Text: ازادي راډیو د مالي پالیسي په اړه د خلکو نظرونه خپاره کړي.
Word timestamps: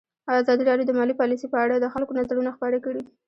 ازادي 0.41 0.63
راډیو 0.69 0.87
د 0.89 0.91
مالي 0.97 1.13
پالیسي 1.19 1.47
په 1.49 1.57
اړه 1.63 1.75
د 1.79 1.85
خلکو 1.93 2.17
نظرونه 2.19 2.49
خپاره 2.55 2.77
کړي. 2.85 3.01